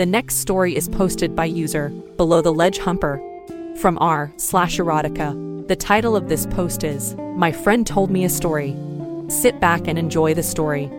The 0.00 0.06
next 0.06 0.36
story 0.36 0.74
is 0.74 0.88
posted 0.88 1.36
by 1.36 1.44
user 1.44 1.90
below 2.16 2.40
the 2.40 2.54
ledge 2.54 2.78
humper 2.78 3.20
from 3.76 3.98
r 3.98 4.32
slash 4.38 4.78
erotica. 4.78 5.68
The 5.68 5.76
title 5.76 6.16
of 6.16 6.30
this 6.30 6.46
post 6.46 6.84
is 6.84 7.14
My 7.36 7.52
Friend 7.52 7.86
Told 7.86 8.10
Me 8.10 8.24
a 8.24 8.30
Story. 8.30 8.74
Sit 9.28 9.60
back 9.60 9.86
and 9.86 9.98
enjoy 9.98 10.32
the 10.32 10.42
story. 10.42 10.90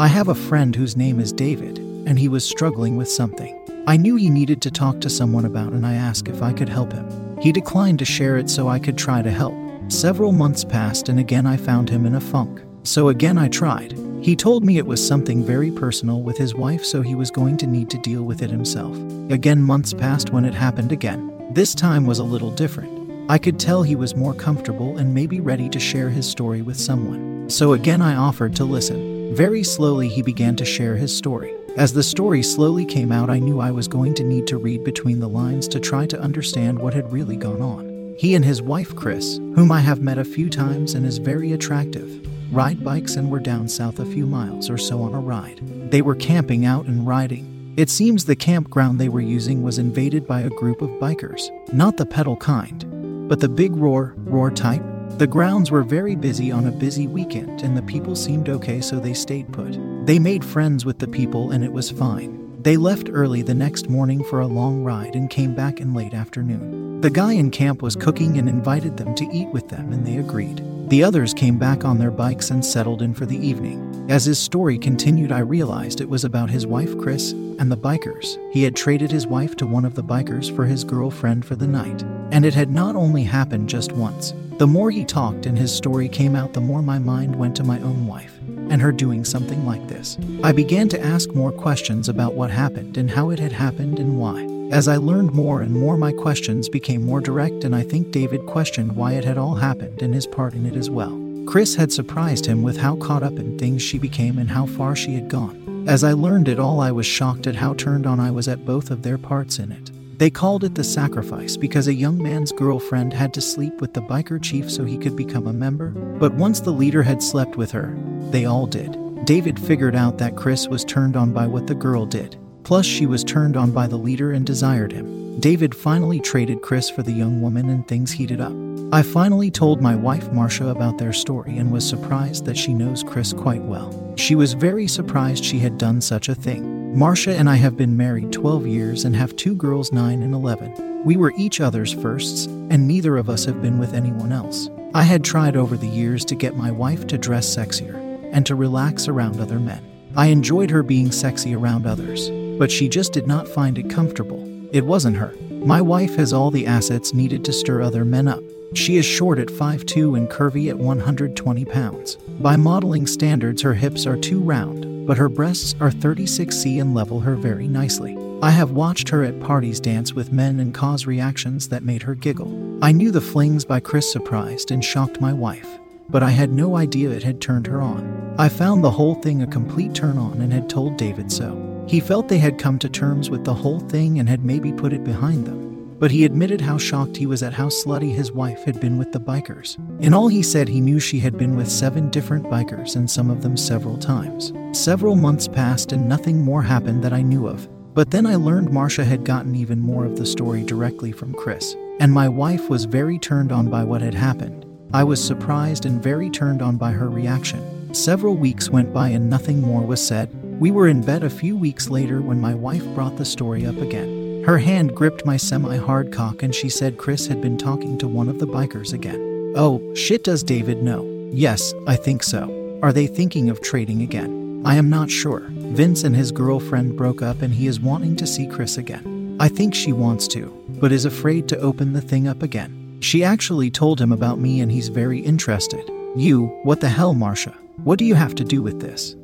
I 0.00 0.08
have 0.08 0.26
a 0.26 0.34
friend 0.34 0.74
whose 0.74 0.96
name 0.96 1.20
is 1.20 1.32
David, 1.32 1.78
and 1.78 2.18
he 2.18 2.26
was 2.26 2.44
struggling 2.44 2.96
with 2.96 3.08
something. 3.08 3.56
I 3.86 3.96
knew 3.96 4.16
he 4.16 4.28
needed 4.28 4.60
to 4.62 4.72
talk 4.72 5.00
to 5.02 5.08
someone 5.08 5.44
about, 5.44 5.72
and 5.72 5.86
I 5.86 5.94
asked 5.94 6.26
if 6.26 6.42
I 6.42 6.52
could 6.52 6.68
help 6.68 6.92
him. 6.92 7.38
He 7.38 7.52
declined 7.52 8.00
to 8.00 8.04
share 8.04 8.36
it, 8.38 8.50
so 8.50 8.66
I 8.66 8.80
could 8.80 8.98
try 8.98 9.22
to 9.22 9.30
help. 9.30 9.54
Several 9.86 10.32
months 10.32 10.64
passed, 10.64 11.08
and 11.08 11.20
again 11.20 11.46
I 11.46 11.56
found 11.56 11.88
him 11.88 12.06
in 12.06 12.16
a 12.16 12.20
funk. 12.20 12.60
So 12.82 13.06
again 13.06 13.38
I 13.38 13.46
tried. 13.46 14.09
He 14.22 14.36
told 14.36 14.64
me 14.64 14.76
it 14.76 14.86
was 14.86 15.04
something 15.04 15.42
very 15.42 15.70
personal 15.70 16.20
with 16.20 16.36
his 16.36 16.54
wife, 16.54 16.84
so 16.84 17.00
he 17.00 17.14
was 17.14 17.30
going 17.30 17.56
to 17.56 17.66
need 17.66 17.88
to 17.88 17.98
deal 17.98 18.22
with 18.22 18.42
it 18.42 18.50
himself. 18.50 18.94
Again, 19.30 19.62
months 19.62 19.94
passed 19.94 20.30
when 20.30 20.44
it 20.44 20.52
happened 20.52 20.92
again. 20.92 21.32
This 21.52 21.74
time 21.74 22.04
was 22.04 22.18
a 22.18 22.24
little 22.24 22.50
different. 22.50 23.30
I 23.30 23.38
could 23.38 23.58
tell 23.58 23.82
he 23.82 23.96
was 23.96 24.14
more 24.14 24.34
comfortable 24.34 24.98
and 24.98 25.14
maybe 25.14 25.40
ready 25.40 25.70
to 25.70 25.80
share 25.80 26.10
his 26.10 26.28
story 26.28 26.60
with 26.60 26.78
someone. 26.78 27.48
So 27.48 27.72
again, 27.72 28.02
I 28.02 28.14
offered 28.14 28.54
to 28.56 28.64
listen. 28.64 29.34
Very 29.34 29.64
slowly, 29.64 30.08
he 30.08 30.20
began 30.20 30.54
to 30.56 30.66
share 30.66 30.96
his 30.96 31.16
story. 31.16 31.54
As 31.78 31.94
the 31.94 32.02
story 32.02 32.42
slowly 32.42 32.84
came 32.84 33.12
out, 33.12 33.30
I 33.30 33.38
knew 33.38 33.58
I 33.58 33.70
was 33.70 33.88
going 33.88 34.12
to 34.14 34.24
need 34.24 34.46
to 34.48 34.58
read 34.58 34.84
between 34.84 35.20
the 35.20 35.28
lines 35.28 35.66
to 35.68 35.80
try 35.80 36.04
to 36.06 36.20
understand 36.20 36.78
what 36.78 36.92
had 36.92 37.10
really 37.10 37.36
gone 37.36 37.62
on. 37.62 38.14
He 38.18 38.34
and 38.34 38.44
his 38.44 38.60
wife, 38.60 38.94
Chris, 38.94 39.38
whom 39.54 39.72
I 39.72 39.80
have 39.80 40.02
met 40.02 40.18
a 40.18 40.24
few 40.24 40.50
times 40.50 40.92
and 40.92 41.06
is 41.06 41.16
very 41.16 41.52
attractive, 41.52 42.20
ride 42.50 42.82
bikes 42.82 43.16
and 43.16 43.30
were 43.30 43.40
down 43.40 43.68
south 43.68 44.00
a 44.00 44.04
few 44.04 44.26
miles 44.26 44.68
or 44.68 44.76
so 44.76 45.02
on 45.02 45.14
a 45.14 45.20
ride. 45.20 45.60
They 45.90 46.02
were 46.02 46.16
camping 46.16 46.64
out 46.64 46.86
and 46.86 47.06
riding. 47.06 47.74
It 47.76 47.88
seems 47.88 48.24
the 48.24 48.36
campground 48.36 48.98
they 48.98 49.08
were 49.08 49.20
using 49.20 49.62
was 49.62 49.78
invaded 49.78 50.26
by 50.26 50.40
a 50.40 50.50
group 50.50 50.82
of 50.82 50.90
bikers, 51.00 51.50
not 51.72 51.96
the 51.96 52.06
pedal 52.06 52.36
kind, 52.36 53.28
but 53.28 53.40
the 53.40 53.48
big 53.48 53.76
roar, 53.76 54.14
roar 54.18 54.50
type. 54.50 54.82
The 55.18 55.26
grounds 55.26 55.70
were 55.70 55.82
very 55.82 56.16
busy 56.16 56.50
on 56.50 56.66
a 56.66 56.72
busy 56.72 57.06
weekend, 57.06 57.62
and 57.62 57.76
the 57.76 57.82
people 57.82 58.16
seemed 58.16 58.48
okay, 58.48 58.80
so 58.80 58.98
they 58.98 59.14
stayed 59.14 59.52
put. 59.52 59.78
They 60.06 60.18
made 60.18 60.44
friends 60.44 60.84
with 60.84 60.98
the 60.98 61.08
people, 61.08 61.52
and 61.52 61.62
it 61.62 61.72
was 61.72 61.90
fine. 61.90 62.40
They 62.62 62.76
left 62.76 63.08
early 63.10 63.42
the 63.42 63.54
next 63.54 63.88
morning 63.88 64.24
for 64.24 64.40
a 64.40 64.46
long 64.46 64.82
ride 64.82 65.14
and 65.14 65.30
came 65.30 65.54
back 65.54 65.80
in 65.80 65.94
late 65.94 66.12
afternoon. 66.12 67.00
The 67.00 67.10
guy 67.10 67.32
in 67.32 67.50
camp 67.50 67.80
was 67.80 67.96
cooking 67.96 68.36
and 68.36 68.48
invited 68.48 68.96
them 68.96 69.14
to 69.14 69.30
eat 69.32 69.48
with 69.48 69.68
them, 69.68 69.92
and 69.92 70.06
they 70.06 70.16
agreed. 70.16 70.60
The 70.90 71.04
others 71.04 71.32
came 71.32 71.56
back 71.56 71.84
on 71.84 71.98
their 71.98 72.10
bikes 72.10 72.50
and 72.50 72.64
settled 72.64 73.00
in 73.00 73.14
for 73.14 73.24
the 73.24 73.38
evening. 73.38 74.06
As 74.10 74.24
his 74.24 74.40
story 74.40 74.76
continued, 74.76 75.30
I 75.30 75.38
realized 75.38 76.00
it 76.00 76.08
was 76.08 76.24
about 76.24 76.50
his 76.50 76.66
wife, 76.66 76.98
Chris, 76.98 77.30
and 77.30 77.70
the 77.70 77.76
bikers. 77.76 78.36
He 78.52 78.64
had 78.64 78.74
traded 78.74 79.08
his 79.08 79.24
wife 79.24 79.54
to 79.58 79.68
one 79.68 79.84
of 79.84 79.94
the 79.94 80.02
bikers 80.02 80.52
for 80.52 80.66
his 80.66 80.82
girlfriend 80.82 81.44
for 81.44 81.54
the 81.54 81.68
night. 81.68 82.02
And 82.32 82.44
it 82.44 82.54
had 82.54 82.72
not 82.72 82.96
only 82.96 83.22
happened 83.22 83.68
just 83.68 83.92
once. 83.92 84.34
The 84.58 84.66
more 84.66 84.90
he 84.90 85.04
talked 85.04 85.46
and 85.46 85.56
his 85.56 85.72
story 85.72 86.08
came 86.08 86.34
out, 86.34 86.54
the 86.54 86.60
more 86.60 86.82
my 86.82 86.98
mind 86.98 87.36
went 87.36 87.54
to 87.58 87.62
my 87.62 87.78
own 87.82 88.08
wife 88.08 88.40
and 88.68 88.82
her 88.82 88.90
doing 88.90 89.24
something 89.24 89.64
like 89.64 89.86
this. 89.86 90.18
I 90.42 90.50
began 90.50 90.88
to 90.88 91.00
ask 91.00 91.30
more 91.30 91.52
questions 91.52 92.08
about 92.08 92.34
what 92.34 92.50
happened 92.50 92.96
and 92.96 93.08
how 93.08 93.30
it 93.30 93.38
had 93.38 93.52
happened 93.52 94.00
and 94.00 94.18
why. 94.18 94.49
As 94.70 94.86
I 94.86 94.98
learned 94.98 95.34
more 95.34 95.62
and 95.62 95.74
more, 95.74 95.96
my 95.96 96.12
questions 96.12 96.68
became 96.68 97.04
more 97.04 97.20
direct, 97.20 97.64
and 97.64 97.74
I 97.74 97.82
think 97.82 98.12
David 98.12 98.46
questioned 98.46 98.94
why 98.94 99.14
it 99.14 99.24
had 99.24 99.36
all 99.36 99.56
happened 99.56 100.00
and 100.00 100.14
his 100.14 100.28
part 100.28 100.54
in 100.54 100.64
it 100.64 100.76
as 100.76 100.88
well. 100.88 101.20
Chris 101.44 101.74
had 101.74 101.90
surprised 101.90 102.46
him 102.46 102.62
with 102.62 102.76
how 102.76 102.94
caught 102.94 103.24
up 103.24 103.32
in 103.32 103.58
things 103.58 103.82
she 103.82 103.98
became 103.98 104.38
and 104.38 104.48
how 104.48 104.66
far 104.66 104.94
she 104.94 105.14
had 105.14 105.28
gone. 105.28 105.84
As 105.88 106.04
I 106.04 106.12
learned 106.12 106.46
it 106.46 106.60
all, 106.60 106.80
I 106.80 106.92
was 106.92 107.04
shocked 107.04 107.48
at 107.48 107.56
how 107.56 107.74
turned 107.74 108.06
on 108.06 108.20
I 108.20 108.30
was 108.30 108.46
at 108.46 108.64
both 108.64 108.92
of 108.92 109.02
their 109.02 109.18
parts 109.18 109.58
in 109.58 109.72
it. 109.72 109.90
They 110.18 110.30
called 110.30 110.62
it 110.62 110.76
the 110.76 110.84
sacrifice 110.84 111.56
because 111.56 111.88
a 111.88 111.94
young 111.94 112.22
man's 112.22 112.52
girlfriend 112.52 113.12
had 113.12 113.34
to 113.34 113.40
sleep 113.40 113.80
with 113.80 113.92
the 113.92 114.02
biker 114.02 114.40
chief 114.40 114.70
so 114.70 114.84
he 114.84 114.98
could 114.98 115.16
become 115.16 115.48
a 115.48 115.52
member. 115.52 115.88
But 115.88 116.34
once 116.34 116.60
the 116.60 116.70
leader 116.70 117.02
had 117.02 117.24
slept 117.24 117.56
with 117.56 117.72
her, 117.72 117.98
they 118.30 118.44
all 118.44 118.66
did. 118.66 118.96
David 119.24 119.58
figured 119.58 119.96
out 119.96 120.18
that 120.18 120.36
Chris 120.36 120.68
was 120.68 120.84
turned 120.84 121.16
on 121.16 121.32
by 121.32 121.48
what 121.48 121.66
the 121.66 121.74
girl 121.74 122.06
did. 122.06 122.36
Plus, 122.64 122.86
she 122.86 123.06
was 123.06 123.24
turned 123.24 123.56
on 123.56 123.72
by 123.72 123.86
the 123.86 123.96
leader 123.96 124.32
and 124.32 124.46
desired 124.46 124.92
him. 124.92 125.40
David 125.40 125.74
finally 125.74 126.20
traded 126.20 126.62
Chris 126.62 126.90
for 126.90 127.02
the 127.02 127.12
young 127.12 127.40
woman 127.40 127.70
and 127.70 127.86
things 127.86 128.12
heated 128.12 128.40
up. 128.40 128.52
I 128.92 129.02
finally 129.02 129.50
told 129.50 129.80
my 129.80 129.94
wife 129.94 130.32
Marcia 130.32 130.68
about 130.68 130.98
their 130.98 131.12
story 131.12 131.56
and 131.56 131.70
was 131.70 131.88
surprised 131.88 132.44
that 132.44 132.58
she 132.58 132.74
knows 132.74 133.04
Chris 133.04 133.32
quite 133.32 133.62
well. 133.62 134.14
She 134.16 134.34
was 134.34 134.52
very 134.52 134.88
surprised 134.88 135.44
she 135.44 135.60
had 135.60 135.78
done 135.78 136.00
such 136.00 136.28
a 136.28 136.34
thing. 136.34 136.98
Marcia 136.98 137.36
and 137.36 137.48
I 137.48 137.54
have 137.54 137.76
been 137.76 137.96
married 137.96 138.32
12 138.32 138.66
years 138.66 139.04
and 139.04 139.14
have 139.14 139.36
two 139.36 139.54
girls 139.54 139.92
9 139.92 140.22
and 140.22 140.34
11. 140.34 141.04
We 141.04 141.16
were 141.16 141.32
each 141.36 141.60
other's 141.60 141.92
firsts, 141.92 142.46
and 142.46 142.88
neither 142.88 143.16
of 143.16 143.30
us 143.30 143.44
have 143.44 143.62
been 143.62 143.78
with 143.78 143.94
anyone 143.94 144.32
else. 144.32 144.68
I 144.92 145.04
had 145.04 145.22
tried 145.22 145.56
over 145.56 145.76
the 145.76 145.86
years 145.86 146.24
to 146.24 146.34
get 146.34 146.56
my 146.56 146.72
wife 146.72 147.06
to 147.06 147.16
dress 147.16 147.46
sexier 147.46 147.94
and 148.32 148.44
to 148.46 148.56
relax 148.56 149.06
around 149.06 149.40
other 149.40 149.60
men. 149.60 149.84
I 150.16 150.26
enjoyed 150.26 150.70
her 150.70 150.82
being 150.82 151.12
sexy 151.12 151.54
around 151.54 151.86
others, 151.86 152.28
but 152.60 152.70
she 152.70 152.90
just 152.90 153.14
did 153.14 153.26
not 153.26 153.48
find 153.48 153.78
it 153.78 153.88
comfortable. 153.88 154.46
It 154.70 154.84
wasn't 154.84 155.16
her. 155.16 155.34
My 155.50 155.80
wife 155.80 156.16
has 156.16 156.34
all 156.34 156.50
the 156.50 156.66
assets 156.66 157.14
needed 157.14 157.42
to 157.46 157.54
stir 157.54 157.80
other 157.80 158.04
men 158.04 158.28
up. 158.28 158.42
She 158.74 158.98
is 158.98 159.06
short 159.06 159.38
at 159.38 159.48
5'2 159.48 160.14
and 160.14 160.28
curvy 160.28 160.68
at 160.68 160.76
120 160.76 161.64
pounds. 161.64 162.16
By 162.38 162.56
modeling 162.56 163.06
standards, 163.06 163.62
her 163.62 163.72
hips 163.72 164.04
are 164.04 164.18
too 164.18 164.40
round, 164.40 165.06
but 165.06 165.16
her 165.16 165.30
breasts 165.30 165.74
are 165.80 165.90
36C 165.90 166.78
and 166.78 166.94
level 166.94 167.20
her 167.20 167.34
very 167.34 167.66
nicely. 167.66 168.14
I 168.42 168.50
have 168.50 168.72
watched 168.72 169.08
her 169.08 169.24
at 169.24 169.40
parties 169.40 169.80
dance 169.80 170.12
with 170.12 170.30
men 170.30 170.60
and 170.60 170.74
cause 170.74 171.06
reactions 171.06 171.68
that 171.68 171.82
made 171.82 172.02
her 172.02 172.14
giggle. 172.14 172.78
I 172.82 172.92
knew 172.92 173.10
the 173.10 173.22
flings 173.22 173.64
by 173.64 173.80
Chris 173.80 174.12
surprised 174.12 174.70
and 174.70 174.84
shocked 174.84 175.18
my 175.18 175.32
wife, 175.32 175.78
but 176.10 176.22
I 176.22 176.30
had 176.30 176.52
no 176.52 176.76
idea 176.76 177.08
it 177.08 177.22
had 177.22 177.40
turned 177.40 177.68
her 177.68 177.80
on. 177.80 178.34
I 178.36 178.50
found 178.50 178.84
the 178.84 178.90
whole 178.90 179.14
thing 179.14 179.40
a 179.40 179.46
complete 179.46 179.94
turn 179.94 180.18
on 180.18 180.42
and 180.42 180.52
had 180.52 180.68
told 180.68 180.98
David 180.98 181.32
so. 181.32 181.69
He 181.90 182.00
felt 182.00 182.28
they 182.28 182.38
had 182.38 182.58
come 182.58 182.78
to 182.78 182.88
terms 182.88 183.30
with 183.30 183.44
the 183.44 183.54
whole 183.54 183.80
thing 183.80 184.18
and 184.18 184.28
had 184.28 184.44
maybe 184.44 184.72
put 184.72 184.92
it 184.92 185.04
behind 185.04 185.46
them 185.46 185.70
but 186.00 186.10
he 186.10 186.24
admitted 186.24 186.62
how 186.62 186.78
shocked 186.78 187.18
he 187.18 187.26
was 187.26 187.42
at 187.42 187.52
how 187.52 187.68
slutty 187.68 188.12
his 188.12 188.32
wife 188.32 188.64
had 188.64 188.80
been 188.80 188.96
with 188.96 189.12
the 189.12 189.20
bikers. 189.20 189.76
In 190.02 190.14
all, 190.14 190.28
he 190.28 190.42
said 190.42 190.66
he 190.66 190.80
knew 190.80 190.98
she 190.98 191.20
had 191.20 191.36
been 191.36 191.56
with 191.56 191.70
seven 191.70 192.08
different 192.08 192.46
bikers 192.46 192.96
and 192.96 193.08
some 193.08 193.28
of 193.28 193.42
them 193.42 193.54
several 193.54 193.98
times. 193.98 194.50
Several 194.72 195.14
months 195.14 195.46
passed 195.46 195.92
and 195.92 196.08
nothing 196.08 196.40
more 196.40 196.62
happened 196.62 197.04
that 197.04 197.12
I 197.12 197.20
knew 197.20 197.46
of. 197.46 197.68
But 197.92 198.10
then 198.10 198.24
I 198.24 198.36
learned 198.36 198.72
Marcia 198.72 199.04
had 199.04 199.24
gotten 199.26 199.54
even 199.54 199.78
more 199.78 200.06
of 200.06 200.16
the 200.16 200.24
story 200.24 200.62
directly 200.62 201.12
from 201.12 201.34
Chris, 201.34 201.76
and 202.00 202.10
my 202.10 202.28
wife 202.30 202.70
was 202.70 202.86
very 202.86 203.18
turned 203.18 203.52
on 203.52 203.68
by 203.68 203.84
what 203.84 204.00
had 204.00 204.14
happened. 204.14 204.64
I 204.94 205.04
was 205.04 205.22
surprised 205.22 205.84
and 205.84 206.02
very 206.02 206.30
turned 206.30 206.62
on 206.62 206.78
by 206.78 206.92
her 206.92 207.10
reaction. 207.10 207.94
Several 207.94 208.36
weeks 208.36 208.70
went 208.70 208.94
by 208.94 209.08
and 209.08 209.28
nothing 209.28 209.60
more 209.60 209.82
was 209.82 210.04
said. 210.04 210.34
We 210.60 210.70
were 210.70 210.88
in 210.88 211.00
bed 211.00 211.24
a 211.24 211.30
few 211.30 211.56
weeks 211.56 211.88
later 211.88 212.20
when 212.20 212.38
my 212.38 212.54
wife 212.54 212.84
brought 212.94 213.16
the 213.16 213.24
story 213.24 213.64
up 213.64 213.78
again. 213.78 214.44
Her 214.44 214.58
hand 214.58 214.94
gripped 214.94 215.24
my 215.24 215.38
semi 215.38 215.78
hard 215.78 216.12
cock 216.12 216.42
and 216.42 216.54
she 216.54 216.68
said 216.68 216.98
Chris 216.98 217.26
had 217.26 217.40
been 217.40 217.56
talking 217.56 217.96
to 217.96 218.06
one 218.06 218.28
of 218.28 218.38
the 218.38 218.46
bikers 218.46 218.92
again. 218.92 219.54
Oh, 219.56 219.82
shit, 219.94 220.22
does 220.22 220.42
David 220.42 220.82
know? 220.82 221.30
Yes, 221.32 221.72
I 221.86 221.96
think 221.96 222.22
so. 222.22 222.78
Are 222.82 222.92
they 222.92 223.06
thinking 223.06 223.48
of 223.48 223.62
trading 223.62 224.02
again? 224.02 224.60
I 224.66 224.74
am 224.74 224.90
not 224.90 225.10
sure. 225.10 225.46
Vince 225.48 226.04
and 226.04 226.14
his 226.14 226.30
girlfriend 226.30 226.94
broke 226.94 227.22
up 227.22 227.40
and 227.40 227.54
he 227.54 227.66
is 227.66 227.80
wanting 227.80 228.14
to 228.16 228.26
see 228.26 228.46
Chris 228.46 228.76
again. 228.76 229.38
I 229.40 229.48
think 229.48 229.74
she 229.74 229.94
wants 229.94 230.28
to, 230.28 230.62
but 230.68 230.92
is 230.92 231.06
afraid 231.06 231.48
to 231.48 231.58
open 231.60 231.94
the 231.94 232.02
thing 232.02 232.28
up 232.28 232.42
again. 232.42 232.98
She 233.00 233.24
actually 233.24 233.70
told 233.70 233.98
him 233.98 234.12
about 234.12 234.38
me 234.38 234.60
and 234.60 234.70
he's 234.70 234.88
very 234.88 235.20
interested. 235.20 235.90
You, 236.16 236.48
what 236.64 236.82
the 236.82 236.90
hell, 236.90 237.14
Marcia? 237.14 237.56
What 237.82 237.98
do 237.98 238.04
you 238.04 238.14
have 238.14 238.34
to 238.34 238.44
do 238.44 238.60
with 238.60 238.78
this? 238.78 239.16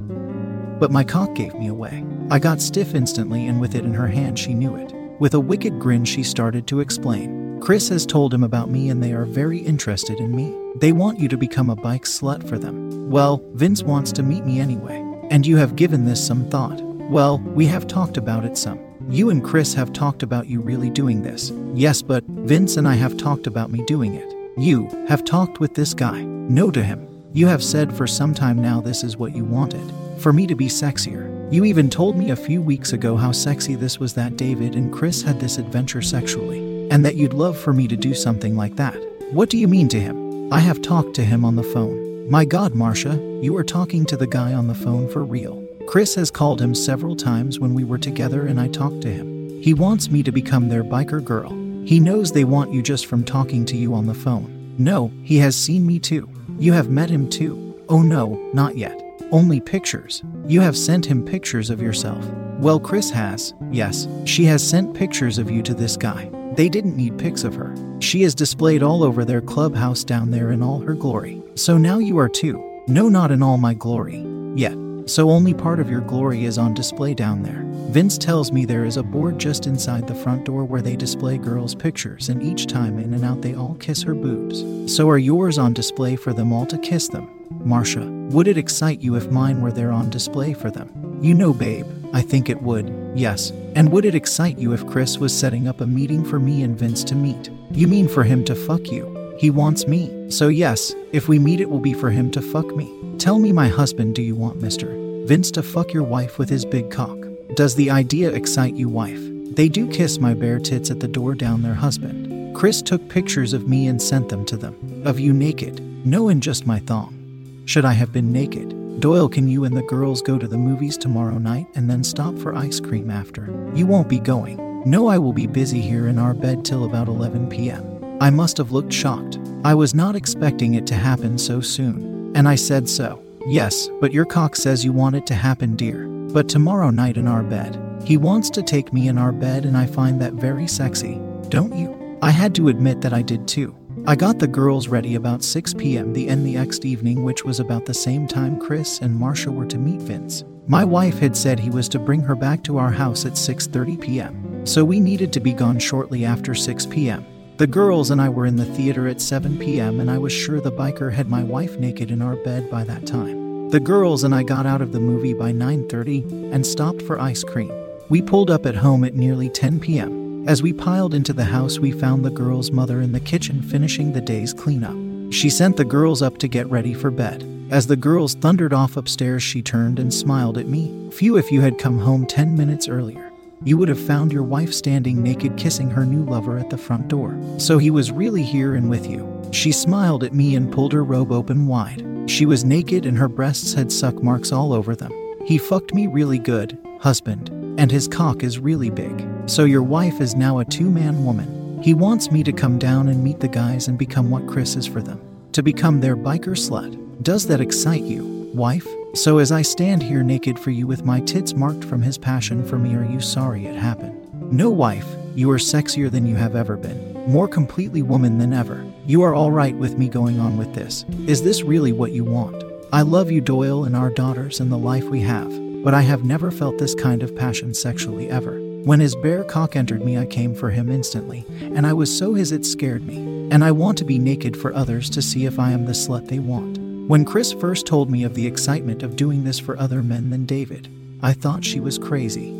But 0.78 0.90
my 0.90 1.04
cock 1.04 1.34
gave 1.34 1.54
me 1.54 1.68
away. 1.68 2.04
I 2.30 2.38
got 2.38 2.60
stiff 2.60 2.94
instantly, 2.94 3.46
and 3.46 3.60
with 3.60 3.74
it 3.74 3.84
in 3.84 3.94
her 3.94 4.08
hand, 4.08 4.38
she 4.38 4.52
knew 4.52 4.76
it. 4.76 4.92
With 5.18 5.32
a 5.32 5.40
wicked 5.40 5.78
grin, 5.78 6.04
she 6.04 6.22
started 6.22 6.66
to 6.66 6.80
explain. 6.80 7.58
Chris 7.60 7.88
has 7.88 8.04
told 8.04 8.34
him 8.34 8.44
about 8.44 8.68
me, 8.68 8.90
and 8.90 9.02
they 9.02 9.12
are 9.12 9.24
very 9.24 9.58
interested 9.58 10.20
in 10.20 10.36
me. 10.36 10.54
They 10.76 10.92
want 10.92 11.18
you 11.18 11.28
to 11.28 11.38
become 11.38 11.70
a 11.70 11.76
bike 11.76 12.04
slut 12.04 12.46
for 12.46 12.58
them. 12.58 13.08
Well, 13.08 13.42
Vince 13.54 13.82
wants 13.82 14.12
to 14.12 14.22
meet 14.22 14.44
me 14.44 14.60
anyway. 14.60 15.02
And 15.30 15.46
you 15.46 15.56
have 15.56 15.76
given 15.76 16.04
this 16.04 16.24
some 16.24 16.48
thought. 16.50 16.82
Well, 17.10 17.38
we 17.38 17.64
have 17.66 17.86
talked 17.86 18.18
about 18.18 18.44
it 18.44 18.58
some. 18.58 18.78
You 19.08 19.30
and 19.30 19.42
Chris 19.42 19.72
have 19.74 19.94
talked 19.94 20.22
about 20.22 20.48
you 20.48 20.60
really 20.60 20.90
doing 20.90 21.22
this. 21.22 21.52
Yes, 21.74 22.02
but 22.02 22.24
Vince 22.24 22.76
and 22.76 22.86
I 22.86 22.94
have 22.94 23.16
talked 23.16 23.46
about 23.46 23.70
me 23.70 23.82
doing 23.86 24.14
it. 24.14 24.34
You 24.58 24.88
have 25.08 25.24
talked 25.24 25.58
with 25.58 25.74
this 25.74 25.94
guy. 25.94 26.22
No 26.22 26.70
to 26.70 26.82
him. 26.82 27.08
You 27.32 27.46
have 27.46 27.64
said 27.64 27.96
for 27.96 28.06
some 28.06 28.34
time 28.34 28.60
now 28.60 28.80
this 28.80 29.02
is 29.02 29.16
what 29.16 29.34
you 29.34 29.44
wanted 29.44 29.90
for 30.18 30.32
me 30.32 30.46
to 30.46 30.54
be 30.54 30.66
sexier. 30.66 31.32
You 31.52 31.64
even 31.64 31.88
told 31.88 32.16
me 32.16 32.30
a 32.30 32.36
few 32.36 32.60
weeks 32.60 32.92
ago 32.92 33.16
how 33.16 33.32
sexy 33.32 33.74
this 33.74 34.00
was 34.00 34.14
that 34.14 34.36
David 34.36 34.74
and 34.74 34.92
Chris 34.92 35.22
had 35.22 35.38
this 35.38 35.58
adventure 35.58 36.02
sexually, 36.02 36.88
and 36.90 37.04
that 37.04 37.16
you'd 37.16 37.34
love 37.34 37.56
for 37.56 37.72
me 37.72 37.86
to 37.88 37.96
do 37.96 38.14
something 38.14 38.56
like 38.56 38.76
that. 38.76 38.96
What 39.32 39.50
do 39.50 39.58
you 39.58 39.68
mean 39.68 39.88
to 39.88 40.00
him? 40.00 40.52
I 40.52 40.60
have 40.60 40.82
talked 40.82 41.14
to 41.14 41.24
him 41.24 41.44
on 41.44 41.56
the 41.56 41.62
phone. 41.62 42.30
My 42.30 42.44
god, 42.44 42.74
Marcia, 42.74 43.16
you 43.40 43.56
are 43.56 43.64
talking 43.64 44.04
to 44.06 44.16
the 44.16 44.26
guy 44.26 44.52
on 44.52 44.66
the 44.66 44.74
phone 44.74 45.08
for 45.08 45.24
real. 45.24 45.64
Chris 45.86 46.16
has 46.16 46.30
called 46.30 46.60
him 46.60 46.74
several 46.74 47.14
times 47.14 47.60
when 47.60 47.74
we 47.74 47.84
were 47.84 47.98
together 47.98 48.46
and 48.46 48.60
I 48.60 48.68
talked 48.68 49.02
to 49.02 49.10
him. 49.10 49.60
He 49.62 49.74
wants 49.74 50.10
me 50.10 50.22
to 50.24 50.32
become 50.32 50.68
their 50.68 50.82
biker 50.82 51.24
girl. 51.24 51.50
He 51.84 52.00
knows 52.00 52.32
they 52.32 52.44
want 52.44 52.72
you 52.72 52.82
just 52.82 53.06
from 53.06 53.22
talking 53.22 53.64
to 53.66 53.76
you 53.76 53.94
on 53.94 54.06
the 54.06 54.14
phone. 54.14 54.74
No, 54.78 55.12
he 55.22 55.38
has 55.38 55.56
seen 55.56 55.86
me 55.86 56.00
too. 56.00 56.28
You 56.58 56.72
have 56.72 56.90
met 56.90 57.10
him 57.10 57.30
too. 57.30 57.80
Oh 57.88 58.02
no, 58.02 58.50
not 58.52 58.76
yet. 58.76 59.00
Only 59.32 59.60
pictures. 59.60 60.22
You 60.46 60.60
have 60.60 60.76
sent 60.76 61.04
him 61.04 61.24
pictures 61.24 61.70
of 61.70 61.82
yourself. 61.82 62.24
Well, 62.58 62.78
Chris 62.78 63.10
has. 63.10 63.54
Yes, 63.70 64.06
she 64.24 64.44
has 64.44 64.66
sent 64.66 64.94
pictures 64.94 65.38
of 65.38 65.50
you 65.50 65.62
to 65.62 65.74
this 65.74 65.96
guy. 65.96 66.30
They 66.54 66.68
didn't 66.68 66.96
need 66.96 67.18
pics 67.18 67.42
of 67.44 67.54
her. 67.54 67.74
She 68.00 68.22
is 68.22 68.34
displayed 68.34 68.82
all 68.82 69.02
over 69.02 69.24
their 69.24 69.40
clubhouse 69.40 70.04
down 70.04 70.30
there 70.30 70.52
in 70.52 70.62
all 70.62 70.78
her 70.80 70.94
glory. 70.94 71.42
So 71.54 71.76
now 71.76 71.98
you 71.98 72.18
are 72.18 72.28
too. 72.28 72.62
No, 72.86 73.08
not 73.08 73.30
in 73.30 73.42
all 73.42 73.58
my 73.58 73.74
glory. 73.74 74.24
Yet. 74.54 74.85
So 75.06 75.30
only 75.30 75.54
part 75.54 75.78
of 75.78 75.88
your 75.88 76.00
glory 76.00 76.44
is 76.46 76.58
on 76.58 76.74
display 76.74 77.14
down 77.14 77.42
there. 77.42 77.62
Vince 77.90 78.18
tells 78.18 78.50
me 78.50 78.64
there 78.64 78.84
is 78.84 78.96
a 78.96 79.02
board 79.04 79.38
just 79.38 79.68
inside 79.68 80.08
the 80.08 80.14
front 80.14 80.44
door 80.44 80.64
where 80.64 80.82
they 80.82 80.96
display 80.96 81.38
girls' 81.38 81.76
pictures, 81.76 82.28
and 82.28 82.42
each 82.42 82.66
time 82.66 82.98
in 82.98 83.14
and 83.14 83.24
out 83.24 83.40
they 83.40 83.54
all 83.54 83.76
kiss 83.76 84.02
her 84.02 84.14
boobs. 84.14 84.64
So 84.92 85.08
are 85.08 85.18
yours 85.18 85.58
on 85.58 85.72
display 85.72 86.16
for 86.16 86.32
them 86.32 86.52
all 86.52 86.66
to 86.66 86.78
kiss 86.78 87.06
them? 87.08 87.30
Marcia, 87.64 88.04
would 88.30 88.48
it 88.48 88.58
excite 88.58 89.00
you 89.00 89.14
if 89.14 89.30
mine 89.30 89.62
were 89.62 89.72
there 89.72 89.92
on 89.92 90.10
display 90.10 90.52
for 90.52 90.72
them? 90.72 91.18
You 91.22 91.34
know, 91.34 91.52
babe, 91.52 91.86
I 92.12 92.20
think 92.20 92.50
it 92.50 92.60
would, 92.60 92.92
yes. 93.14 93.52
And 93.76 93.92
would 93.92 94.04
it 94.04 94.16
excite 94.16 94.58
you 94.58 94.72
if 94.72 94.86
Chris 94.88 95.18
was 95.18 95.36
setting 95.36 95.68
up 95.68 95.80
a 95.80 95.86
meeting 95.86 96.24
for 96.24 96.40
me 96.40 96.64
and 96.64 96.76
Vince 96.76 97.04
to 97.04 97.14
meet? 97.14 97.50
You 97.70 97.86
mean 97.86 98.08
for 98.08 98.24
him 98.24 98.44
to 98.46 98.56
fuck 98.56 98.90
you? 98.90 99.15
He 99.38 99.50
wants 99.50 99.86
me. 99.86 100.30
So, 100.30 100.48
yes, 100.48 100.94
if 101.12 101.28
we 101.28 101.38
meet, 101.38 101.60
it 101.60 101.68
will 101.68 101.80
be 101.80 101.92
for 101.92 102.10
him 102.10 102.30
to 102.32 102.40
fuck 102.40 102.74
me. 102.74 102.92
Tell 103.18 103.38
me, 103.38 103.52
my 103.52 103.68
husband, 103.68 104.14
do 104.14 104.22
you 104.22 104.34
want 104.34 104.60
Mr. 104.60 105.26
Vince 105.26 105.50
to 105.52 105.62
fuck 105.62 105.92
your 105.92 106.02
wife 106.02 106.38
with 106.38 106.48
his 106.48 106.64
big 106.64 106.90
cock? 106.90 107.18
Does 107.54 107.74
the 107.74 107.90
idea 107.90 108.30
excite 108.30 108.74
you, 108.74 108.88
wife? 108.88 109.20
They 109.54 109.68
do 109.68 109.88
kiss 109.88 110.18
my 110.18 110.34
bare 110.34 110.58
tits 110.58 110.90
at 110.90 111.00
the 111.00 111.08
door 111.08 111.34
down 111.34 111.62
there 111.62 111.74
husband. 111.74 112.54
Chris 112.56 112.80
took 112.80 113.08
pictures 113.08 113.52
of 113.52 113.68
me 113.68 113.86
and 113.86 114.00
sent 114.00 114.28
them 114.28 114.44
to 114.46 114.56
them. 114.56 115.02
Of 115.04 115.20
you 115.20 115.32
naked. 115.32 115.80
No, 116.06 116.28
in 116.28 116.40
just 116.40 116.66
my 116.66 116.78
thong. 116.78 117.62
Should 117.66 117.84
I 117.84 117.92
have 117.92 118.12
been 118.12 118.32
naked? 118.32 119.00
Doyle, 119.00 119.28
can 119.28 119.48
you 119.48 119.64
and 119.64 119.76
the 119.76 119.82
girls 119.82 120.22
go 120.22 120.38
to 120.38 120.48
the 120.48 120.56
movies 120.56 120.96
tomorrow 120.96 121.36
night 121.38 121.66
and 121.74 121.90
then 121.90 122.02
stop 122.02 122.38
for 122.38 122.54
ice 122.54 122.80
cream 122.80 123.10
after? 123.10 123.44
You 123.74 123.86
won't 123.86 124.08
be 124.08 124.20
going. 124.20 124.58
No, 124.88 125.08
I 125.08 125.18
will 125.18 125.32
be 125.32 125.46
busy 125.46 125.80
here 125.80 126.06
in 126.08 126.18
our 126.18 126.32
bed 126.32 126.64
till 126.64 126.84
about 126.84 127.08
11 127.08 127.48
p.m. 127.48 127.95
I 128.18 128.30
must 128.30 128.56
have 128.56 128.72
looked 128.72 128.92
shocked. 128.92 129.38
I 129.62 129.74
was 129.74 129.94
not 129.94 130.16
expecting 130.16 130.74
it 130.74 130.86
to 130.86 130.94
happen 130.94 131.36
so 131.36 131.60
soon. 131.60 132.32
And 132.34 132.48
I 132.48 132.54
said 132.54 132.88
so. 132.88 133.22
Yes, 133.46 133.90
but 134.00 134.12
your 134.12 134.24
cock 134.24 134.56
says 134.56 134.84
you 134.84 134.92
want 134.92 135.16
it 135.16 135.26
to 135.26 135.34
happen, 135.34 135.76
dear. 135.76 136.06
But 136.06 136.48
tomorrow 136.48 136.90
night 136.90 137.18
in 137.18 137.28
our 137.28 137.42
bed. 137.42 137.78
He 138.04 138.16
wants 138.16 138.48
to 138.50 138.62
take 138.62 138.92
me 138.92 139.08
in 139.08 139.18
our 139.18 139.32
bed, 139.32 139.66
and 139.66 139.76
I 139.76 139.86
find 139.86 140.20
that 140.20 140.32
very 140.32 140.66
sexy. 140.66 141.20
Don't 141.50 141.76
you? 141.76 142.18
I 142.22 142.30
had 142.30 142.54
to 142.54 142.68
admit 142.68 143.02
that 143.02 143.12
I 143.12 143.20
did 143.20 143.46
too. 143.46 143.76
I 144.06 144.16
got 144.16 144.38
the 144.38 144.46
girls 144.46 144.88
ready 144.88 145.16
about 145.16 145.44
6 145.44 145.74
p.m. 145.74 146.12
the 146.12 146.28
end 146.28 146.46
the 146.46 146.54
next 146.54 146.86
evening, 146.86 147.22
which 147.22 147.44
was 147.44 147.60
about 147.60 147.84
the 147.84 147.94
same 147.94 148.26
time 148.26 148.58
Chris 148.58 149.00
and 149.00 149.14
Marcia 149.14 149.50
were 149.50 149.66
to 149.66 149.78
meet 149.78 150.00
Vince. 150.00 150.44
My 150.66 150.84
wife 150.84 151.18
had 151.18 151.36
said 151.36 151.60
he 151.60 151.70
was 151.70 151.88
to 151.90 151.98
bring 151.98 152.20
her 152.20 152.34
back 152.34 152.64
to 152.64 152.78
our 152.78 152.90
house 152.90 153.26
at 153.26 153.32
6:30 153.32 154.00
p.m. 154.00 154.66
So 154.66 154.84
we 154.84 155.00
needed 155.00 155.32
to 155.34 155.40
be 155.40 155.52
gone 155.52 155.78
shortly 155.78 156.24
after 156.24 156.54
6 156.54 156.86
p.m. 156.86 157.26
The 157.58 157.66
girls 157.66 158.10
and 158.10 158.20
I 158.20 158.28
were 158.28 158.44
in 158.44 158.56
the 158.56 158.66
theater 158.66 159.08
at 159.08 159.18
7 159.18 159.58
p.m. 159.58 159.98
and 159.98 160.10
I 160.10 160.18
was 160.18 160.30
sure 160.30 160.60
the 160.60 160.70
biker 160.70 161.10
had 161.10 161.30
my 161.30 161.42
wife 161.42 161.78
naked 161.78 162.10
in 162.10 162.20
our 162.20 162.36
bed 162.36 162.70
by 162.70 162.84
that 162.84 163.06
time. 163.06 163.70
The 163.70 163.80
girls 163.80 164.24
and 164.24 164.34
I 164.34 164.42
got 164.42 164.66
out 164.66 164.82
of 164.82 164.92
the 164.92 165.00
movie 165.00 165.32
by 165.32 165.52
9:30 165.52 166.52
and 166.52 166.66
stopped 166.66 167.00
for 167.00 167.18
ice 167.18 167.42
cream. 167.42 167.72
We 168.10 168.20
pulled 168.20 168.50
up 168.50 168.66
at 168.66 168.74
home 168.74 169.04
at 169.04 169.14
nearly 169.14 169.48
10 169.48 169.80
p.m. 169.80 170.46
As 170.46 170.62
we 170.62 170.74
piled 170.74 171.14
into 171.14 171.32
the 171.32 171.46
house, 171.46 171.78
we 171.78 171.92
found 171.92 172.26
the 172.26 172.30
girl's 172.30 172.70
mother 172.70 173.00
in 173.00 173.12
the 173.12 173.20
kitchen 173.20 173.62
finishing 173.62 174.12
the 174.12 174.20
day's 174.20 174.52
cleanup. 174.52 175.32
She 175.32 175.48
sent 175.48 175.78
the 175.78 175.84
girls 175.86 176.20
up 176.20 176.36
to 176.38 176.48
get 176.48 176.70
ready 176.70 176.92
for 176.92 177.10
bed. 177.10 177.42
As 177.70 177.86
the 177.86 177.96
girls 177.96 178.34
thundered 178.34 178.74
off 178.74 178.98
upstairs, 178.98 179.42
she 179.42 179.62
turned 179.62 179.98
and 179.98 180.12
smiled 180.12 180.58
at 180.58 180.68
me. 180.68 181.08
Few, 181.10 181.38
if 181.38 181.50
you 181.50 181.62
had 181.62 181.78
come 181.78 182.00
home 182.00 182.26
10 182.26 182.54
minutes 182.54 182.86
earlier, 182.86 183.25
you 183.64 183.76
would 183.76 183.88
have 183.88 184.00
found 184.00 184.32
your 184.32 184.42
wife 184.42 184.72
standing 184.72 185.22
naked 185.22 185.56
kissing 185.56 185.90
her 185.90 186.04
new 186.04 186.24
lover 186.24 186.58
at 186.58 186.70
the 186.70 186.78
front 186.78 187.08
door. 187.08 187.38
So 187.58 187.78
he 187.78 187.90
was 187.90 188.12
really 188.12 188.42
here 188.42 188.74
and 188.74 188.88
with 188.90 189.06
you. 189.06 189.26
She 189.52 189.72
smiled 189.72 190.24
at 190.24 190.34
me 190.34 190.56
and 190.56 190.72
pulled 190.72 190.92
her 190.92 191.04
robe 191.04 191.32
open 191.32 191.66
wide. 191.66 192.04
She 192.26 192.44
was 192.46 192.64
naked 192.64 193.06
and 193.06 193.16
her 193.16 193.28
breasts 193.28 193.72
had 193.72 193.90
suck 193.90 194.22
marks 194.22 194.52
all 194.52 194.72
over 194.72 194.94
them. 194.94 195.12
He 195.46 195.58
fucked 195.58 195.94
me 195.94 196.06
really 196.06 196.38
good, 196.38 196.76
husband, 197.00 197.50
and 197.78 197.90
his 197.90 198.08
cock 198.08 198.42
is 198.42 198.58
really 198.58 198.90
big. 198.90 199.26
So 199.46 199.64
your 199.64 199.82
wife 199.82 200.20
is 200.20 200.34
now 200.34 200.58
a 200.58 200.64
two 200.64 200.90
man 200.90 201.24
woman. 201.24 201.80
He 201.82 201.94
wants 201.94 202.32
me 202.32 202.42
to 202.42 202.52
come 202.52 202.78
down 202.78 203.08
and 203.08 203.22
meet 203.22 203.40
the 203.40 203.48
guys 203.48 203.86
and 203.86 203.96
become 203.96 204.30
what 204.30 204.46
Chris 204.48 204.76
is 204.76 204.86
for 204.86 205.00
them. 205.00 205.20
To 205.52 205.62
become 205.62 206.00
their 206.00 206.16
biker 206.16 206.56
slut. 206.56 207.22
Does 207.22 207.46
that 207.46 207.60
excite 207.60 208.02
you, 208.02 208.50
wife? 208.54 208.86
So 209.16 209.38
as 209.38 209.50
I 209.50 209.62
stand 209.62 210.02
here 210.02 210.22
naked 210.22 210.58
for 210.58 210.70
you 210.70 210.86
with 210.86 211.06
my 211.06 211.20
tits 211.20 211.54
marked 211.54 211.82
from 211.84 212.02
his 212.02 212.18
passion 212.18 212.62
for 212.62 212.78
me, 212.78 212.94
are 212.94 213.04
you 213.04 213.18
sorry 213.18 213.64
it 213.64 213.74
happened? 213.74 214.52
No, 214.52 214.68
wife, 214.68 215.06
you 215.34 215.50
are 215.50 215.56
sexier 215.56 216.10
than 216.10 216.26
you 216.26 216.36
have 216.36 216.54
ever 216.54 216.76
been. 216.76 217.14
More 217.26 217.48
completely 217.48 218.02
woman 218.02 218.36
than 218.36 218.52
ever. 218.52 218.84
You 219.06 219.22
are 219.22 219.34
all 219.34 219.50
right 219.50 219.74
with 219.74 219.96
me 219.96 220.10
going 220.10 220.38
on 220.38 220.58
with 220.58 220.74
this. 220.74 221.06
Is 221.26 221.42
this 221.42 221.62
really 221.62 221.92
what 221.92 222.12
you 222.12 222.24
want? 222.24 222.62
I 222.92 223.00
love 223.00 223.30
you, 223.30 223.40
Doyle, 223.40 223.84
and 223.84 223.96
our 223.96 224.10
daughters 224.10 224.60
and 224.60 224.70
the 224.70 224.76
life 224.76 225.04
we 225.04 225.22
have, 225.22 225.50
but 225.82 225.94
I 225.94 226.02
have 226.02 226.22
never 226.22 226.50
felt 226.50 226.76
this 226.76 226.94
kind 226.94 227.22
of 227.22 227.34
passion 227.34 227.72
sexually 227.72 228.28
ever. 228.28 228.60
When 228.84 229.00
his 229.00 229.16
bare 229.16 229.44
cock 229.44 229.76
entered 229.76 230.04
me, 230.04 230.18
I 230.18 230.26
came 230.26 230.54
for 230.54 230.68
him 230.68 230.90
instantly, 230.90 231.46
and 231.62 231.86
I 231.86 231.94
was 231.94 232.16
so 232.16 232.34
his 232.34 232.52
it 232.52 232.66
scared 232.66 233.06
me. 233.06 233.48
And 233.50 233.64
I 233.64 233.72
want 233.72 233.96
to 233.96 234.04
be 234.04 234.18
naked 234.18 234.58
for 234.58 234.74
others 234.74 235.08
to 235.10 235.22
see 235.22 235.46
if 235.46 235.58
I 235.58 235.70
am 235.70 235.86
the 235.86 235.92
slut 235.92 236.28
they 236.28 236.38
want. 236.38 236.85
When 237.06 237.24
Chris 237.24 237.52
first 237.52 237.86
told 237.86 238.10
me 238.10 238.24
of 238.24 238.34
the 238.34 238.48
excitement 238.48 239.04
of 239.04 239.14
doing 239.14 239.44
this 239.44 239.60
for 239.60 239.78
other 239.78 240.02
men 240.02 240.30
than 240.30 240.44
David, 240.44 240.88
I 241.22 241.34
thought 241.34 241.64
she 241.64 241.78
was 241.78 241.98
crazy. 241.98 242.52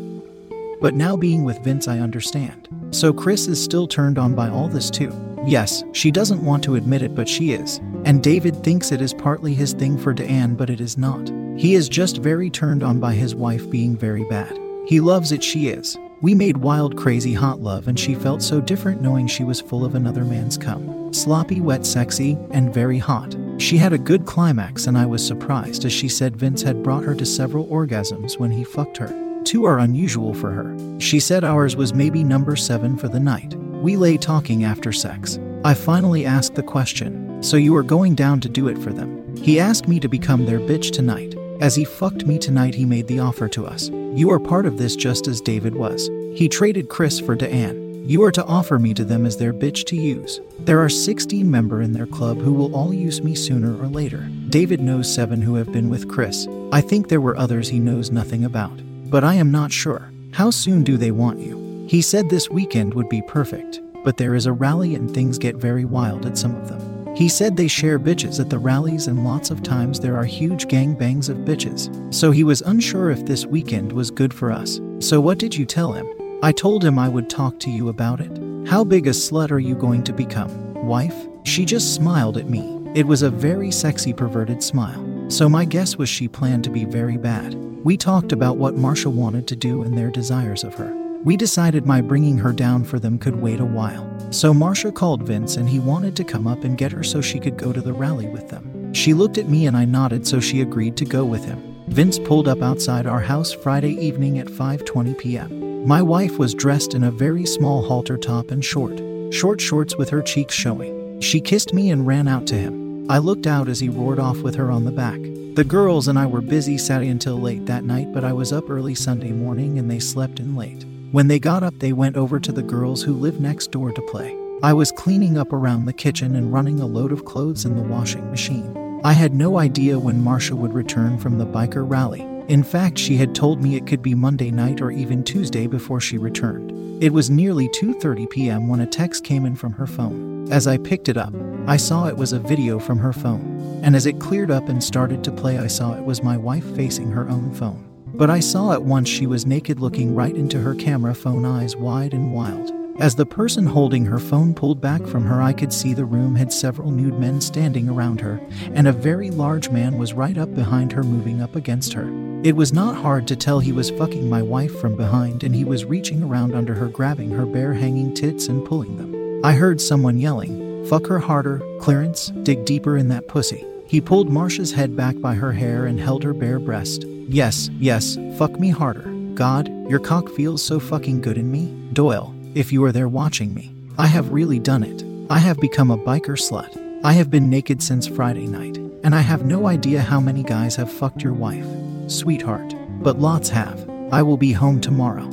But 0.79 0.93
now 0.93 1.17
being 1.17 1.43
with 1.43 1.61
Vince, 1.65 1.89
I 1.89 1.99
understand. 1.99 2.69
So 2.91 3.11
Chris 3.11 3.47
is 3.47 3.61
still 3.61 3.89
turned 3.89 4.17
on 4.17 4.35
by 4.35 4.47
all 4.47 4.69
this 4.69 4.89
too. 4.89 5.13
Yes, 5.45 5.83
she 5.91 6.11
doesn't 6.11 6.45
want 6.45 6.63
to 6.63 6.75
admit 6.75 7.01
it, 7.01 7.13
but 7.13 7.27
she 7.27 7.51
is. 7.51 7.79
And 8.05 8.23
David 8.23 8.63
thinks 8.63 8.93
it 8.93 9.01
is 9.01 9.13
partly 9.13 9.53
his 9.53 9.73
thing 9.73 9.97
for 9.97 10.13
Deanne, 10.13 10.55
but 10.55 10.69
it 10.69 10.79
is 10.79 10.97
not. 10.97 11.27
He 11.57 11.75
is 11.75 11.89
just 11.89 12.19
very 12.19 12.49
turned 12.49 12.83
on 12.83 13.01
by 13.01 13.15
his 13.15 13.35
wife 13.35 13.69
being 13.69 13.97
very 13.97 14.23
bad. 14.29 14.57
He 14.87 15.01
loves 15.01 15.33
it, 15.33 15.43
she 15.43 15.67
is. 15.67 15.97
We 16.21 16.33
made 16.33 16.55
wild, 16.55 16.95
crazy 16.95 17.33
hot 17.33 17.59
love, 17.59 17.89
and 17.89 17.99
she 17.99 18.15
felt 18.15 18.41
so 18.41 18.61
different 18.61 19.01
knowing 19.01 19.27
she 19.27 19.43
was 19.43 19.59
full 19.59 19.83
of 19.83 19.93
another 19.93 20.23
man's 20.23 20.57
cum. 20.57 21.13
Sloppy, 21.13 21.59
wet, 21.59 21.85
sexy, 21.85 22.37
and 22.51 22.73
very 22.73 22.97
hot. 22.97 23.35
She 23.57 23.77
had 23.77 23.91
a 23.91 23.97
good 23.97 24.25
climax, 24.25 24.85
and 24.85 24.97
I 24.97 25.05
was 25.05 25.25
surprised 25.25 25.83
as 25.83 25.91
she 25.91 26.07
said 26.07 26.37
Vince 26.37 26.61
had 26.61 26.83
brought 26.83 27.03
her 27.03 27.15
to 27.15 27.25
several 27.25 27.67
orgasms 27.67 28.37
when 28.37 28.51
he 28.51 28.63
fucked 28.63 28.97
her. 28.97 29.13
Two 29.43 29.65
are 29.65 29.79
unusual 29.79 30.33
for 30.33 30.51
her. 30.51 30.75
She 30.99 31.19
said 31.19 31.43
ours 31.43 31.75
was 31.75 31.93
maybe 31.93 32.23
number 32.23 32.55
seven 32.55 32.97
for 32.97 33.07
the 33.07 33.19
night. 33.19 33.55
We 33.55 33.95
lay 33.95 34.17
talking 34.17 34.63
after 34.63 34.91
sex. 34.91 35.39
I 35.63 35.73
finally 35.73 36.25
asked 36.25 36.55
the 36.55 36.63
question 36.63 37.41
So 37.41 37.57
you 37.57 37.75
are 37.75 37.83
going 37.83 38.13
down 38.13 38.41
to 38.41 38.49
do 38.49 38.67
it 38.67 38.77
for 38.77 38.93
them? 38.93 39.35
He 39.37 39.59
asked 39.59 39.87
me 39.87 39.99
to 40.01 40.07
become 40.07 40.45
their 40.45 40.59
bitch 40.59 40.91
tonight. 40.91 41.35
As 41.59 41.75
he 41.75 41.85
fucked 41.85 42.25
me 42.25 42.37
tonight, 42.37 42.75
he 42.75 42.85
made 42.85 43.07
the 43.07 43.19
offer 43.19 43.47
to 43.49 43.65
us. 43.65 43.89
You 43.89 44.29
are 44.31 44.39
part 44.39 44.65
of 44.65 44.77
this 44.77 44.95
just 44.95 45.27
as 45.27 45.41
David 45.41 45.75
was. 45.75 46.09
He 46.35 46.47
traded 46.47 46.89
Chris 46.89 47.19
for 47.19 47.35
Deanne. 47.35 47.86
You 48.07 48.23
are 48.23 48.31
to 48.31 48.45
offer 48.45 48.79
me 48.79 48.93
to 48.93 49.03
them 49.03 49.25
as 49.25 49.35
their 49.35 49.51
bitch 49.51 49.83
to 49.87 49.97
use. 49.97 50.39
There 50.59 50.79
are 50.79 50.87
16 50.87 51.51
member 51.51 51.81
in 51.81 51.91
their 51.91 52.05
club 52.05 52.37
who 52.37 52.53
will 52.53 52.73
all 52.73 52.93
use 52.93 53.21
me 53.21 53.35
sooner 53.35 53.77
or 53.77 53.87
later. 53.87 54.29
David 54.47 54.79
knows 54.79 55.13
seven 55.13 55.41
who 55.41 55.55
have 55.55 55.73
been 55.73 55.89
with 55.89 56.07
Chris. 56.07 56.47
I 56.71 56.79
think 56.79 57.09
there 57.09 57.19
were 57.19 57.35
others 57.35 57.67
he 57.67 57.81
knows 57.81 58.09
nothing 58.09 58.45
about. 58.45 58.79
But 59.11 59.25
I 59.25 59.33
am 59.33 59.51
not 59.51 59.73
sure. 59.73 60.09
How 60.31 60.51
soon 60.51 60.85
do 60.85 60.95
they 60.95 61.11
want 61.11 61.39
you? 61.39 61.85
He 61.89 62.01
said 62.01 62.29
this 62.29 62.49
weekend 62.49 62.93
would 62.93 63.09
be 63.09 63.21
perfect, 63.23 63.81
but 64.05 64.15
there 64.15 64.35
is 64.35 64.45
a 64.45 64.53
rally 64.53 64.95
and 64.95 65.13
things 65.13 65.37
get 65.37 65.57
very 65.57 65.83
wild 65.83 66.25
at 66.25 66.37
some 66.37 66.55
of 66.55 66.69
them. 66.69 67.13
He 67.13 67.27
said 67.27 67.57
they 67.57 67.67
share 67.67 67.99
bitches 67.99 68.39
at 68.39 68.49
the 68.49 68.57
rallies 68.57 69.07
and 69.07 69.25
lots 69.25 69.51
of 69.51 69.63
times 69.63 69.99
there 69.99 70.15
are 70.15 70.23
huge 70.23 70.67
gangbangs 70.67 71.27
of 71.27 71.39
bitches. 71.39 71.91
So 72.13 72.31
he 72.31 72.45
was 72.45 72.61
unsure 72.61 73.11
if 73.11 73.25
this 73.25 73.45
weekend 73.45 73.91
was 73.91 74.11
good 74.11 74.33
for 74.33 74.49
us. 74.49 74.79
So 74.99 75.19
what 75.19 75.39
did 75.39 75.53
you 75.53 75.65
tell 75.65 75.91
him? 75.91 76.07
I 76.43 76.51
told 76.51 76.83
him 76.83 76.99
I 76.99 77.09
would 77.09 77.31
talk 77.31 77.59
to 77.61 77.71
you 77.71 77.89
about 77.89 78.21
it. 78.21 78.31
How 78.67 78.83
big 78.83 79.07
a 79.07 79.09
slut 79.09 79.49
are 79.49 79.57
you 79.57 79.73
going 79.73 80.03
to 80.03 80.13
become? 80.13 80.75
Wife? 80.85 81.15
She 81.43 81.65
just 81.65 81.95
smiled 81.95 82.37
at 82.37 82.47
me. 82.47 82.79
It 82.93 83.07
was 83.07 83.23
a 83.23 83.31
very 83.31 83.71
sexy, 83.71 84.13
perverted 84.13 84.61
smile. 84.61 85.03
So 85.29 85.49
my 85.49 85.65
guess 85.65 85.97
was 85.97 86.09
she 86.09 86.27
planned 86.27 86.63
to 86.65 86.69
be 86.69 86.85
very 86.85 87.17
bad. 87.17 87.55
We 87.83 87.97
talked 87.97 88.31
about 88.31 88.57
what 88.57 88.75
Marsha 88.75 89.11
wanted 89.11 89.47
to 89.47 89.55
do 89.55 89.81
and 89.81 89.97
their 89.97 90.11
desires 90.11 90.63
of 90.63 90.75
her. 90.75 90.93
We 91.23 91.37
decided 91.37 91.87
my 91.87 92.01
bringing 92.01 92.37
her 92.37 92.53
down 92.53 92.83
for 92.83 92.99
them 92.99 93.17
could 93.17 93.41
wait 93.41 93.59
a 93.59 93.65
while. 93.65 94.07
So 94.29 94.53
Marsha 94.53 94.93
called 94.93 95.23
Vince 95.23 95.57
and 95.57 95.67
he 95.67 95.79
wanted 95.79 96.15
to 96.17 96.23
come 96.23 96.45
up 96.45 96.63
and 96.63 96.77
get 96.77 96.91
her 96.91 97.03
so 97.03 97.19
she 97.19 97.39
could 97.39 97.57
go 97.57 97.73
to 97.73 97.81
the 97.81 97.93
rally 97.93 98.27
with 98.27 98.49
them. 98.49 98.93
She 98.93 99.15
looked 99.15 99.39
at 99.39 99.49
me 99.49 99.65
and 99.65 99.75
I 99.75 99.85
nodded 99.85 100.27
so 100.27 100.39
she 100.39 100.61
agreed 100.61 100.97
to 100.97 101.05
go 101.05 101.25
with 101.25 101.45
him. 101.45 101.83
Vince 101.87 102.19
pulled 102.19 102.47
up 102.47 102.61
outside 102.61 103.07
our 103.07 103.21
house 103.21 103.53
Friday 103.53 103.93
evening 103.93 104.37
at 104.37 104.47
5:20 104.47 105.17
p.m. 105.17 105.66
My 105.87 106.01
wife 106.01 106.37
was 106.37 106.53
dressed 106.53 106.95
in 106.95 107.05
a 107.05 107.11
very 107.11 107.45
small 107.45 107.81
halter 107.81 108.17
top 108.17 108.51
and 108.51 108.63
short, 108.63 108.99
short 109.33 109.61
shorts 109.61 109.95
with 109.95 110.09
her 110.09 110.21
cheeks 110.21 110.53
showing. 110.53 111.21
She 111.21 111.39
kissed 111.39 111.73
me 111.73 111.91
and 111.91 112.05
ran 112.05 112.27
out 112.27 112.45
to 112.47 112.55
him. 112.55 113.09
I 113.09 113.19
looked 113.19 113.47
out 113.47 113.69
as 113.69 113.79
he 113.79 113.87
roared 113.87 114.19
off 114.19 114.39
with 114.39 114.53
her 114.55 114.69
on 114.69 114.83
the 114.83 114.91
back. 114.91 115.17
The 115.55 115.63
girls 115.63 116.09
and 116.09 116.19
I 116.19 116.25
were 116.25 116.41
busy 116.41 116.77
Saturday 116.77 117.09
until 117.09 117.39
late 117.39 117.67
that 117.67 117.85
night, 117.85 118.11
but 118.13 118.25
I 118.25 118.33
was 118.33 118.51
up 118.51 118.69
early 118.69 118.95
Sunday 118.95 119.31
morning 119.31 119.79
and 119.79 119.89
they 119.89 119.99
slept 119.99 120.41
in 120.41 120.57
late. 120.57 120.83
When 121.13 121.29
they 121.29 121.39
got 121.39 121.63
up, 121.63 121.79
they 121.79 121.93
went 121.93 122.17
over 122.17 122.37
to 122.37 122.51
the 122.51 122.61
girls 122.61 123.01
who 123.01 123.13
lived 123.13 123.39
next 123.39 123.71
door 123.71 123.93
to 123.93 124.01
play. 124.11 124.37
I 124.63 124.73
was 124.73 124.91
cleaning 124.91 125.37
up 125.37 125.53
around 125.53 125.85
the 125.85 125.93
kitchen 125.93 126.35
and 126.35 126.51
running 126.51 126.81
a 126.81 126.85
load 126.85 127.13
of 127.13 127.23
clothes 127.23 127.63
in 127.63 127.77
the 127.77 127.81
washing 127.81 128.29
machine. 128.29 128.99
I 129.05 129.13
had 129.13 129.33
no 129.33 129.57
idea 129.57 129.97
when 129.97 130.21
Marsha 130.21 130.51
would 130.51 130.73
return 130.73 131.17
from 131.17 131.37
the 131.37 131.45
biker 131.45 131.89
rally. 131.89 132.27
In 132.47 132.63
fact, 132.63 132.97
she 132.97 133.17
had 133.17 133.35
told 133.35 133.61
me 133.61 133.75
it 133.75 133.85
could 133.85 134.01
be 134.01 134.15
Monday 134.15 134.51
night 134.51 134.79
or 134.79 134.89
even 134.89 135.21
Tuesday 135.21 135.67
before 135.67 135.99
she 135.99 136.17
returned. 136.17 136.71
It 137.03 137.11
was 137.11 137.29
nearly 137.29 137.67
2:30 137.69 138.29
p.m. 138.29 138.69
when 138.69 138.79
a 138.79 138.87
text 138.87 139.25
came 139.25 139.45
in 139.45 139.55
from 139.55 139.73
her 139.73 139.85
phone. 139.85 140.49
As 140.49 140.65
I 140.65 140.77
picked 140.77 141.09
it 141.09 141.17
up, 141.17 141.33
I 141.67 141.75
saw 141.75 142.05
it 142.05 142.15
was 142.15 142.31
a 142.31 142.39
video 142.39 142.79
from 142.79 142.99
her 142.99 143.11
phone. 143.11 143.81
And 143.83 143.97
as 143.97 144.05
it 144.05 144.21
cleared 144.21 144.49
up 144.49 144.69
and 144.69 144.81
started 144.81 145.25
to 145.25 145.31
play, 145.31 145.57
I 145.57 145.67
saw 145.67 145.93
it 145.93 146.05
was 146.05 146.23
my 146.23 146.37
wife 146.37 146.63
facing 146.73 147.11
her 147.11 147.27
own 147.27 147.53
phone. 147.53 147.83
But 148.13 148.29
I 148.29 148.39
saw 148.39 148.71
at 148.71 148.83
once 148.83 149.09
she 149.09 149.27
was 149.27 149.45
naked 149.45 149.81
looking 149.81 150.15
right 150.15 150.33
into 150.33 150.61
her 150.61 150.73
camera 150.73 151.13
phone 151.13 151.43
eyes 151.43 151.75
wide 151.75 152.13
and 152.13 152.33
wild. 152.33 152.71
As 152.99 153.13
the 153.13 153.25
person 153.25 153.65
holding 153.65 154.05
her 154.05 154.19
phone 154.19 154.55
pulled 154.55 154.79
back 154.79 155.05
from 155.05 155.25
her, 155.25 155.41
I 155.41 155.51
could 155.51 155.73
see 155.73 155.93
the 155.93 156.05
room 156.05 156.35
had 156.35 156.53
several 156.53 156.91
nude 156.91 157.19
men 157.19 157.41
standing 157.41 157.89
around 157.89 158.21
her, 158.21 158.39
and 158.73 158.87
a 158.87 158.93
very 158.93 159.29
large 159.29 159.69
man 159.69 159.97
was 159.99 160.13
right 160.13 160.37
up 160.37 160.55
behind 160.55 160.93
her, 160.93 161.03
moving 161.03 161.41
up 161.41 161.55
against 161.55 161.93
her. 161.93 162.26
It 162.43 162.55
was 162.55 162.71
not 162.71 162.95
hard 162.95 163.27
to 163.27 163.35
tell 163.35 163.59
he 163.59 163.71
was 163.71 163.89
fucking 163.89 164.29
my 164.29 164.41
wife 164.41 164.79
from 164.79 164.95
behind, 164.95 165.43
and 165.43 165.55
he 165.55 165.63
was 165.63 165.85
reaching 165.85 166.23
around 166.23 166.53
under 166.53 166.73
her, 166.73 166.87
grabbing 166.87 167.31
her 167.31 167.45
bare 167.45 167.73
hanging 167.73 168.13
tits 168.13 168.47
and 168.47 168.65
pulling 168.65 168.97
them. 168.97 169.41
I 169.43 169.53
heard 169.53 169.81
someone 169.81 170.17
yelling, 170.17 170.85
Fuck 170.87 171.07
her 171.07 171.19
harder, 171.19 171.61
Clarence, 171.81 172.27
dig 172.43 172.63
deeper 172.63 172.95
in 172.97 173.09
that 173.09 173.27
pussy. 173.27 173.65
He 173.87 173.99
pulled 173.99 174.29
Marsha's 174.29 174.71
head 174.71 174.95
back 174.95 175.19
by 175.19 175.33
her 175.33 175.51
hair 175.51 175.85
and 175.85 175.99
held 175.99 176.23
her 176.23 176.33
bare 176.33 176.59
breast. 176.59 177.03
Yes, 177.05 177.69
yes, 177.79 178.17
fuck 178.37 178.59
me 178.59 178.69
harder. 178.69 179.11
God, 179.33 179.67
your 179.89 179.99
cock 179.99 180.29
feels 180.29 180.63
so 180.63 180.79
fucking 180.79 181.21
good 181.21 181.37
in 181.37 181.51
me. 181.51 181.73
Doyle, 181.91 182.33
if 182.55 182.71
you 182.71 182.83
are 182.85 182.91
there 182.91 183.09
watching 183.09 183.53
me. 183.53 183.73
I 183.97 184.07
have 184.07 184.31
really 184.31 184.59
done 184.59 184.83
it. 184.83 185.03
I 185.29 185.39
have 185.39 185.57
become 185.57 185.91
a 185.91 185.97
biker 185.97 186.37
slut. 186.37 187.01
I 187.03 187.13
have 187.13 187.29
been 187.29 187.49
naked 187.49 187.83
since 187.83 188.07
Friday 188.07 188.47
night, 188.47 188.77
and 189.03 189.13
I 189.13 189.21
have 189.21 189.45
no 189.45 189.67
idea 189.67 190.01
how 190.01 190.19
many 190.19 190.43
guys 190.43 190.75
have 190.77 190.91
fucked 190.91 191.21
your 191.21 191.33
wife, 191.33 191.65
sweetheart, 192.07 192.75
but 193.01 193.19
lots 193.19 193.49
have. 193.49 193.89
I 194.11 194.21
will 194.23 194.37
be 194.37 194.53
home 194.53 194.79
tomorrow. 194.79 195.29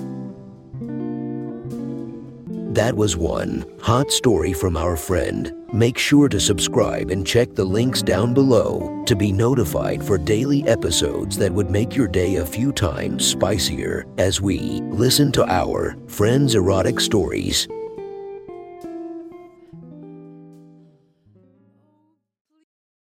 That 2.75 2.97
was 2.97 3.17
one 3.17 3.65
hot 3.81 4.11
story 4.11 4.53
from 4.53 4.77
our 4.77 4.97
friend. 4.97 5.55
Make 5.73 5.97
sure 5.97 6.29
to 6.29 6.41
subscribe 6.41 7.11
and 7.11 7.25
check 7.25 7.55
the 7.55 7.65
links 7.65 8.03
down 8.03 8.35
below 8.35 9.05
to 9.07 9.15
be 9.15 9.31
notified 9.31 10.03
for 10.03 10.19
daily 10.19 10.67
episodes 10.67 11.39
that 11.39 11.53
would 11.53 11.71
make 11.71 11.95
your 11.95 12.09
day 12.09 12.37
a 12.37 12.47
few 12.47 12.73
times 12.73 13.25
spicier 13.25 14.07
as 14.19 14.41
we 14.41 14.81
listen 14.91 15.31
to 15.33 15.45
our 15.49 15.97
friends' 16.09 16.57
erotic 16.57 16.99
stories. 16.99 17.69